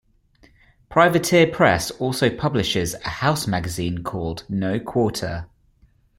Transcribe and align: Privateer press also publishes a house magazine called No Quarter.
Privateer 0.89 1.45
press 1.45 1.91
also 1.91 2.35
publishes 2.35 2.95
a 2.95 3.07
house 3.07 3.45
magazine 3.45 4.01
called 4.01 4.45
No 4.49 4.79
Quarter. 4.79 5.47